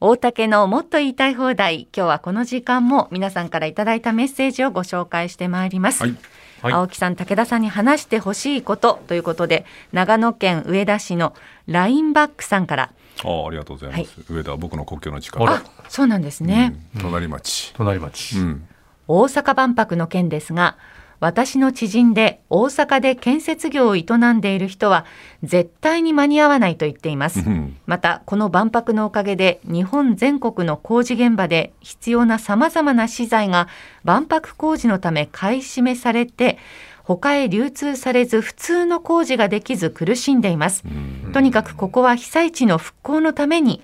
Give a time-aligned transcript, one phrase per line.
[0.00, 1.88] 大竹のもっと言いたい放題。
[1.92, 6.14] 今日はこの時間も皆さんからいただいたメッセージをご紹介してまいります、はい。
[6.62, 6.72] はい。
[6.72, 11.34] 青木さん武田さんに話してほしいことということで長野県上田市の
[11.66, 12.92] ラインバックさんから。
[13.24, 15.50] ああありがとうございます、上田は僕の故郷の近く。
[15.50, 17.00] あそうなんですね、うん。
[17.00, 18.68] 隣町、隣町、うん。
[19.08, 20.76] 大阪万博の件ですが
[21.20, 25.04] 私の知人で大阪で建設業を営んでいる人は
[25.42, 27.40] 絶対に間に合わないと言っています。
[27.40, 27.76] うん。
[27.86, 33.68] またこの万博のおかげで日本全国の工事現場で必要なさまざまな資材が
[34.04, 36.58] 万博工事のため買い占めされて
[37.02, 40.84] 他へ流通されず普通の工事ができず苦しんでいます。
[41.32, 43.82] とにかくここは被災地の復興のために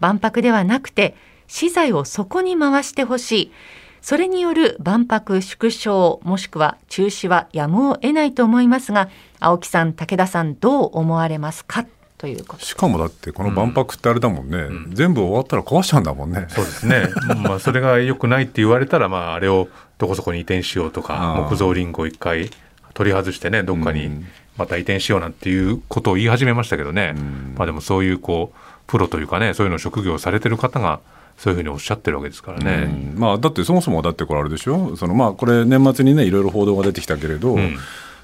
[0.00, 1.16] 万博ではなくて
[1.48, 3.52] 資材をそこに回してほしい
[4.00, 9.08] それによる万博縮小もしくは中止はやむを得ないと思いますが
[9.40, 11.86] 青木さん武田さんどう思われますか？
[12.18, 17.08] ということしかもだってこの万博ってあれだもんね、全部終わったら壊しちゃうんだもんね、そうですね、
[17.44, 22.50] まあ、それが良くないって言われたら、まあ、あれをどこそこに移転しようとか木造リンゴを一回
[22.94, 24.26] 取り外してねどっかにうん。
[24.56, 27.54] また移転しようなんていうことを言い始めましたけどね、ん。
[27.56, 30.98] まあ、でもそういうこうプロというかねそういうのを職業されてる方が
[31.38, 33.14] そういうふうにおっしゃってるわけですからね。
[33.14, 33.18] うん。
[33.18, 34.96] まあ、だってそもそもだってこれあれでしょ？
[34.96, 37.78] そのまあこれ年末にねいろいろ報道が出てきたけれど、ん。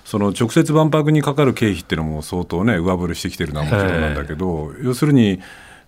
[0.05, 5.41] その直接万博にかかる経費っていうのも相当ね上振れしてきてるのはもちろんなんだけど、要するに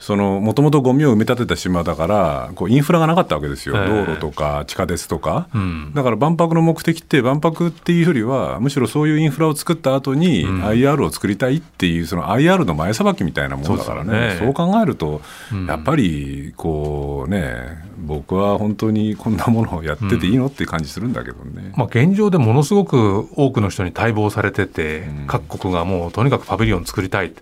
[0.08, 3.89] もともとゴミを埋め立てた島だからこうインフラがなかったわけですよ、ええ。
[3.89, 5.92] 道路とか地下鉄とか、うん。
[5.94, 10.62] だから万博の目的って万博っていうよりはむしろそういうインフラを作った後にん。
[10.62, 14.36] IR を作りたいっていうその IR の前さばきみたいなものだからね。
[14.38, 15.22] そうね考えると、
[15.53, 15.66] うん。
[15.66, 21.72] やっぱりこうね僕は本当にこんなものをやってていいのっていう感じするんだけどね。
[21.77, 27.33] まあ、現状でものすごく多くの人に待望されてて、各国がもうとにかくパビリオン作りたい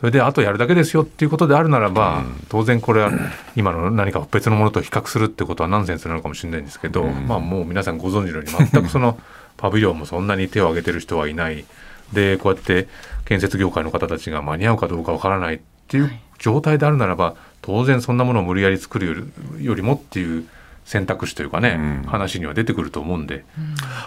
[0.00, 3.10] それであとやるだけですよっていうことであるならば、当然これは
[3.56, 9.18] 今の何か別のものと比較するってことはナンセンスなのかもしれないんですけど、まあもう皆さんご存知のように全くその
[9.58, 11.64] パビリオンもそんなに手を挙げてる人はいない。
[12.12, 12.88] でこうやって
[13.26, 19.30] 建設業界の方たちが間に合うかどうかわからないっていう状態であるならば当然そんなものを無理やり作る
[19.60, 20.46] よりもっていう
[20.86, 22.08] 選択肢というかね、うん。
[22.08, 23.44] 話には出てくると思うんで。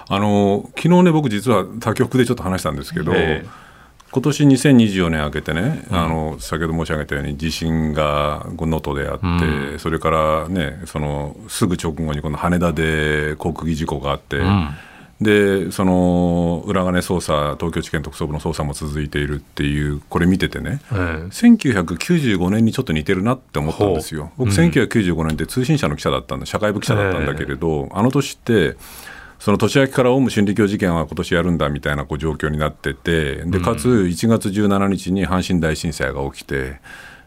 [0.08, 3.71] あの昨日ね僕実は他局でちょっと話したんですけど、ええ
[4.12, 14.70] 今年2024年明けてね、あの先ほど申し上げたように地震が能登であって、うそれからねそのすぐ直後にこの羽田で航空機事故があって、ん。
[15.22, 20.98] でその裏金捜査東京地検特捜部の捜査も続いているっていうこれ見ててねええ。
[21.28, 24.32] 1995年にちょっと似てるなって思ったんですよ。
[24.36, 28.76] 僕、うん1995年って通信社の記者だったんで、社会部記者だったんだけれど、あの年って、
[29.41, 36.79] その年明けからオウム真理教事件は今年やるんだみたいなこう状況になってて、でかつ1月17日に阪神大震災が起きて、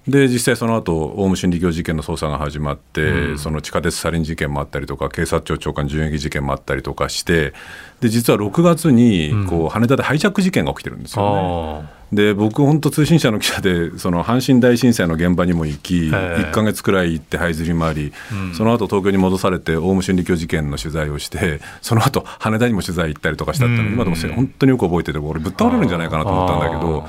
[0.07, 7.55] で実際その後オウム真理教事件の捜査が始まって、その地下鉄サリン事件もあったりとか、警察庁長官銃撃事件もあったりとかして、
[8.01, 11.89] で実は6月にこう羽田でハイジャック事件が起きてるんですよね。
[11.91, 16.11] あで僕、本当、通信社の記者で、その阪神大震災の現場にも行き、え。
[16.11, 18.13] 1か月くらい行って、這いずり回り、
[18.57, 23.93] その後東京に戻されて、オウム真理教事件の取材をして、その後羽田にも取材行ったりとかしたって、うん。
[23.95, 27.09] 今でもせ本当によく覚えてて、俺、ぶっ倒れるんじゃないかなと思ったんだけど。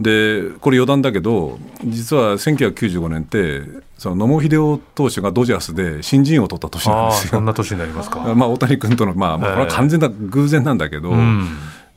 [0.00, 3.62] でこれ余談だけど実は1995年って
[3.96, 7.28] その野茂英雄投手がドジャースで新人王を取った年あなんですよ。
[7.28, 7.44] あそん。
[7.44, 8.20] な年になりますか。
[8.34, 11.48] まあ、大谷君との、まあ、まあこれは完全な偶然なんだけど、うん。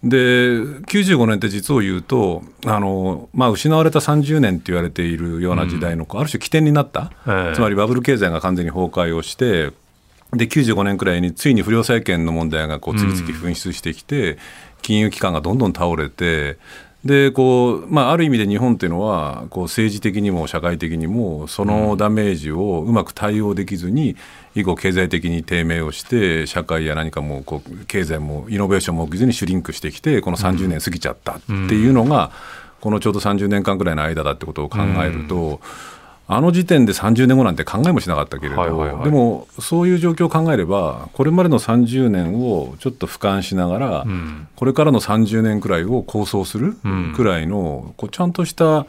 [0.04, 0.18] で
[0.86, 7.56] 95年って実を言うとあの、まあ、失われた30年って言われているような時代の、ある種起点になった、ええ。
[7.56, 9.72] つまりバブル経済が完全に崩壊をして
[10.34, 14.38] で95年くらいについに不良債権の問題がこう次々噴出してきて、
[14.82, 16.58] 金融機関がどんどん倒れて
[17.08, 24.16] でこうまあ、ある意味で日本っていうのはこう政治的にも社会的にもそのダメージをうまく対応できずに
[24.54, 32.32] 以後経済的に低迷をして社会や何かもこう経済もイノベーションも起きずにシュリンクしてきてこの30年過ぎちゃったっていうのが、
[32.82, 35.62] このちょうど30年間ぐらいの間だってことを考えると、
[36.30, 39.04] あの時点で30年後なんて考えもしなかったけれど、はいはいはい。
[39.06, 44.48] でもそういう状況を考えればこれまでの30年をちょっと俯瞰しながら、ん。
[44.56, 47.14] これからの30年くらいを構想するうん。
[47.16, 48.86] くらいの、こうちゃんとした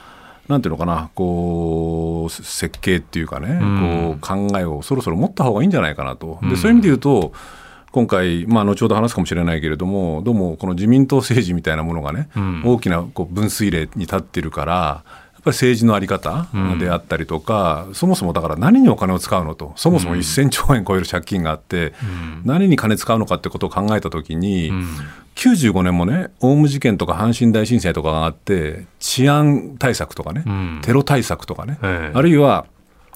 [0.49, 4.19] なんていうのかなこう設計っていうかね、うん。
[4.20, 6.40] こう考えをそろそろ持った方がいいんじゃないかなと。
[6.43, 6.50] うん。
[6.50, 7.32] でそういう意味で言うと
[7.93, 12.62] 今回、まあ、後ほど話すかもしれないけれどもどうもこの自民党政治みたいなものがね、うん。
[12.64, 15.05] 大きなこう分水嶺に立ってるから
[15.49, 16.79] ぱり政治の在り方うん。
[16.79, 22.43] であったりとか、そもそもだから何にお金を使うのとそもそも1000兆円超える借金があって、うん。
[22.45, 24.87] 何に金使うのかってことを考えたときに、うん。
[25.35, 30.81] 95年もねオウム事件とか阪神大震災とかがあって治安対策とかね、うん。
[30.83, 32.17] テロ対策とかね、ええ。
[32.17, 32.67] あるいは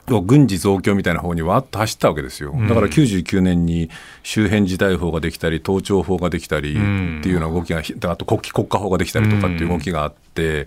[0.07, 3.89] 軍事増強みたいな方にわっと走ったわけですよ、だから99年に
[4.25, 7.81] 周辺事態法ができたり、盗聴法ができたりっていうような動きが、
[8.11, 10.67] あと国旗国家法ができたりとかっていう動きがあって。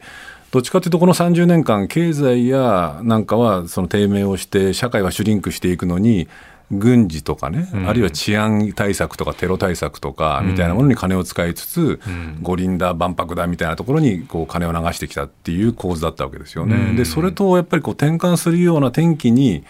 [0.52, 6.28] どっちかというと、この30年間、経済やなんかはその低迷をして、社会はシュリンクしていくのに、
[6.72, 16.76] 軍事とかね、うん、あるいは治安対策とかテロ対策とかみたいなものに金を使いつつ、うん、五輪だ、万博だみたいなところにこう金を流してきたっていう構図だったわけですよね。
[16.76, 19.64] うん、でそれとやっぱりこう転換するような転機に、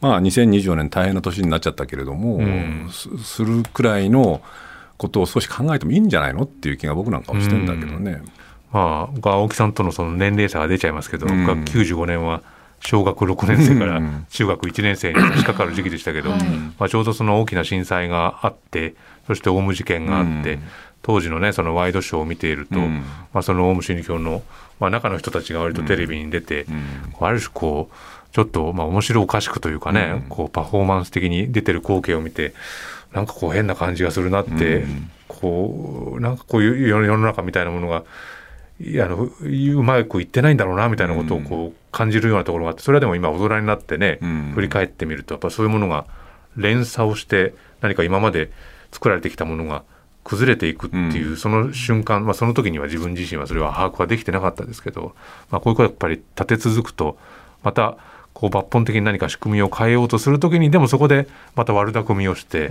[0.00, 2.40] まあ、2024年大変な年になっちゃったけれども、
[2.90, 4.42] するくらいの
[4.98, 8.20] ことを少し考えてもいいんじゃないのっていう気が僕なんかはしてんだけどね。
[8.72, 12.42] まあ、青木さんとのその年齢差が出ちゃいますけど、僕は95年は
[12.80, 18.94] 小学6年生から中学1年生に差し掛かる時期でしたけど、まあ、ちょうどその大きな震災があって
[19.26, 20.58] そしてオウム事件があって、
[21.02, 23.02] 当時のねそのワイドショーを見ていると、ま
[23.34, 24.42] あ、そのオウム真理教の、
[24.80, 26.66] まあ、中の人たちが割とテレビに出て、
[27.20, 27.94] ある種こう
[28.34, 32.54] ちょっとまあ面白おかしくというかね、こうパフォーマンス的に出てる光景を見て
[33.12, 34.84] なんかこう変な感じがするなって、
[35.28, 38.04] こうなんかこういう世の中みたいなものが
[38.80, 44.18] あのうまくいってないんだろうなみたいなことをこう感じるようなところがあってそれはでも今大人になってね、
[44.54, 46.06] 振り返ってみるとやっぱそういうものが
[46.56, 48.50] 連鎖をして何か今まで
[48.90, 49.84] 作られてきたものが
[50.24, 55.14] 崩れていくっていう、その瞬間、まあ、その時には自分自身はそれは把握はできてなかったですけど、
[55.50, 57.18] まあ、こういうことやっぱり立て続くと
[57.62, 57.96] また
[58.32, 62.70] こう抜本的に何か仕組みを変えようとする時にでもそこでまた悪巧みをして、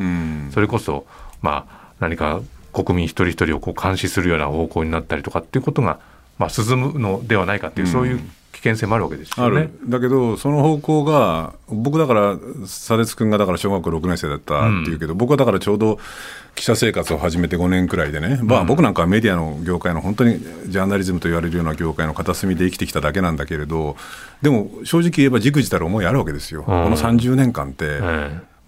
[0.52, 1.06] それこそ
[1.42, 6.00] まあ何か国民一人一人をこう監視するような方向になったりとかっていうことが、
[6.38, 8.20] まあ、進むのではないかっていう、そういう
[8.52, 9.70] 危険性もあるわけですよね。
[9.86, 16.00] だけどその方向が僕だから佐哲君がだから小学校6年生だったっていうけど、うん、僕はだからちょうど
[16.54, 23.96] 記者生活を始めて5年くらいでね、まあ、僕なんかはメディアの業界の本当にジャーナリズムと言われるような業界の片隅で生きてきただけなんだけれど
[24.42, 28.00] でも正直言えばじくじたる思いあるわけですよ、うん、この30年間って。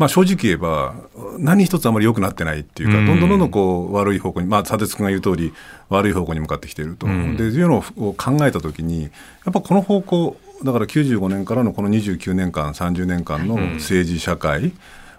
[0.04, 0.96] うんまあ、正直言えば、
[1.38, 5.54] 何一つあまり良くなってないっていうか、どんどんどんどんこう悪い方向に、まあ、佐哲君が言う通り、
[5.88, 7.10] 悪い方向に向かってきていると、う。
[7.10, 9.10] ん、でいうのを考えたときに、や
[9.50, 14.74] っぱこの方向、だから95年からのこの29年間、30年間の政治、社会、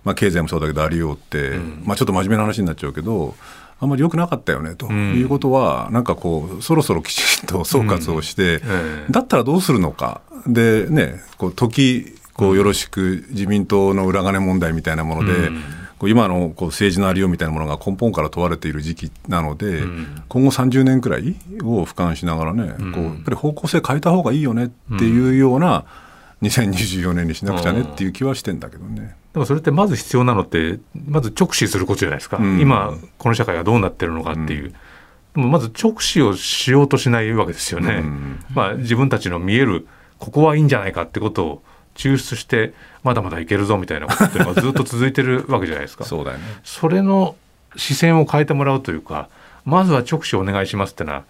[0.05, 3.35] まあ、経済もそうだけど、ありようって、まあ、ちょっと真面目な話になっちゃうけど、
[3.81, 8.61] あんまり良くなかったよねということは、なんかこう、そろそろきちんと総括をして、
[9.11, 15.51] だったらどうするのか、でね、こう時こうよろしく自民党の裏金問題みたいなもので、
[15.99, 19.83] こう今のこう政治のありようみたいなものが根本から問われている時期なので、
[20.29, 25.85] 今後30年くらいを俯瞰しながらね、こうやっぱり方向性変えた方がいいよねっていうような、
[26.43, 29.17] 2024年にしなくちゃねっていう気はしてんだけどね。
[29.33, 34.77] でもそれってまず必要なのってまず直視することじゃないですか、うん、今この社会がどうなってるのかっていう、うん、で
[35.35, 39.89] もまず直視をしようとしないわけですよね、うん、まあ、自分たちの見える
[40.21, 41.63] ここはいいんじゃないかってことを
[41.95, 46.05] 抽出してまだまだいけるぞみたいなことがずっと続いてるわけじゃないですか。
[46.07, 46.45] そうだよね。
[46.65, 47.37] それの
[47.77, 49.29] 視線を変えてもらうというか、
[49.65, 51.25] まずは直視お願いしますってのは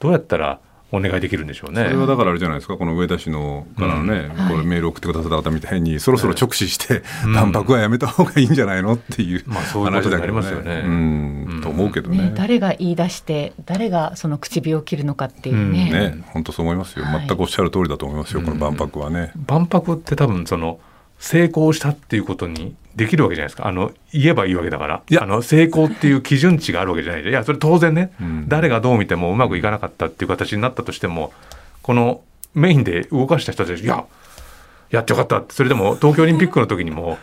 [0.00, 0.58] どうやったら
[0.90, 1.84] お願いできるんでしょうね。
[1.84, 10.82] それはだからあれじゃないですか、この上田氏のからのね、うん、これメール送ってくださった方みたいに、そろそろ直視して、万博はやめた方がいいんじゃないのっていう話だけどね。
[10.86, 15.90] うん、と思うけどね、ね、誰が言い出して、誰がその口火を切るのかっていうね。
[15.90, 17.04] ね、本当そう思いますよ。
[17.04, 19.32] 全くおっしゃる通りだと思いますよ、この万博はね。
[19.46, 20.80] 万博って多分その
[21.18, 23.66] 成功したっていうことにできるわけじゃないですか。
[23.66, 25.02] あの言えばいいわけだから。
[25.20, 27.32] あの成功っていう基準値があるわけじゃないい。
[27.32, 31.32] やそれ当然ね、うん、誰がどう見てもうまくいかなかったっていう形になったとしても
[31.82, 32.20] この
[32.54, 34.04] メインで動かした人たちいや
[34.90, 35.42] やってよかった。
[35.54, 37.18] それでも東京オリンピックの時にも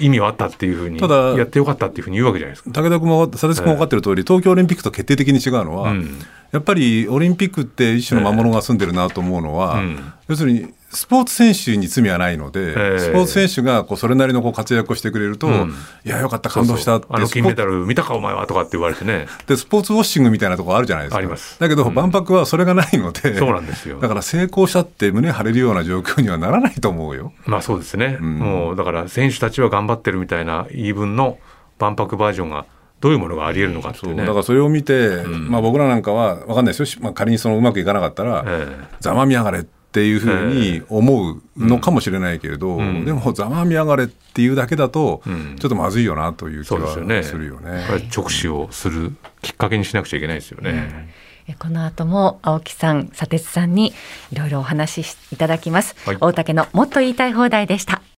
[0.00, 2.70] 意味はあったっていうふうにやってよかったっていうふうに言うわけじゃないですか。
[2.70, 6.18] 武田君も佐々木君も分かってる通り、東京オリンピックと決定的に違うのは、うん、
[6.52, 15.74] やっぱりオリンピックって一種の魔物が住んでるなと思うのは、うん、要するにスポーツ選手に罪はないので、スポーツ選手がこうそれなりのこう活躍をしてくれると、うん、
[16.04, 19.26] いや、よかった、感動したってあの金メダル見たか、お前はとかって言われてね。
[19.46, 21.18] で、スポーツウォッシングみたいなところあるじゃないですか。
[21.18, 21.60] あります。
[21.60, 24.00] だけど、うん、万博はそれがないので、そうなんですよ。
[24.00, 27.32] だから成功したって胸張れるような状況にはならないと思うよ。
[27.44, 28.16] まあそうですね。
[28.20, 31.38] うん、もうだから選手たちは頑張ってるみたいな言い分の
[31.78, 32.64] 万博バージョンが
[33.00, 34.14] どういうものがありえるのかってね。
[34.16, 37.00] だからそれを見て、うん、まあ僕らなんかは分かんないですよ。
[37.02, 45.22] まあ、仮にそのうまくいかなかったら、ええ、ざまみやがれっていうふうに思うのかもしれないけれど、うんでもざまみやがれっていうだけだと、
[45.58, 46.98] ちょっとまずいよなという気はす
[47.36, 47.70] るよね。
[47.70, 51.14] ね直視をするきっかけにしなくちゃいけないですよね。
[51.58, 53.94] この後も青木さん、佐哲さんに
[54.32, 55.94] いろいろお話しいただきます。
[56.04, 58.02] はい、大竹のもっと言いたい放題でした。